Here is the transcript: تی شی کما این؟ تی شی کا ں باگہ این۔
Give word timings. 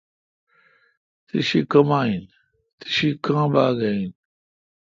تی 1.27 1.39
شی 1.47 1.59
کما 1.71 1.99
این؟ 2.07 2.23
تی 2.79 2.89
شی 2.95 3.09
کا 3.23 3.33
ں 3.45 3.51
باگہ 3.53 3.89
این۔ 3.95 4.11